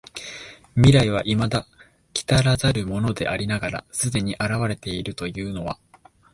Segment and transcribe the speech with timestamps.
[0.73, 1.67] 未来は未だ
[2.15, 5.77] 来らざるものでありながら既に現れているというのは、